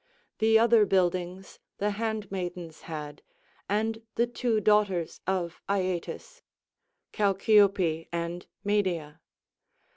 [0.39, 3.21] The other buildings the handmaidens had,
[3.69, 6.41] and the two daughters of Aeetes,
[7.13, 9.21] Chalciope and Medea.